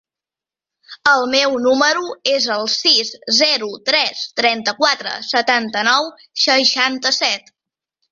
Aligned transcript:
El 1.09 1.25
meu 1.33 1.51
número 1.65 2.07
es 2.31 2.47
el 2.55 2.63
sis, 2.75 3.11
zero, 3.39 3.67
tres, 3.89 4.23
trenta-quatre, 4.41 5.13
setanta-nou, 5.27 6.09
seixanta-set. 6.45 7.53